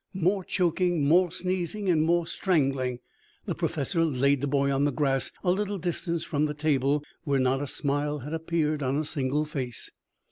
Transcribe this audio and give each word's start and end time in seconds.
More 0.15 0.43
choking, 0.43 1.07
more 1.07 1.31
sneezing 1.31 1.87
and 1.87 2.01
more 2.01 2.25
strangling. 2.25 3.01
The 3.45 3.53
Professor 3.53 4.03
laid 4.03 4.41
the 4.41 4.47
boy 4.47 4.71
on 4.71 4.85
the 4.85 4.91
grass 4.91 5.29
a 5.43 5.51
little 5.51 5.77
distance 5.77 6.23
from 6.23 6.47
the 6.47 6.55
table, 6.55 7.03
where 7.23 7.39
not 7.39 7.61
a 7.61 7.67
smile 7.67 8.17
had 8.17 8.33
appeared 8.33 8.81
on 8.81 8.97
a 8.97 9.05
single 9.05 9.45
face. 9.45 9.91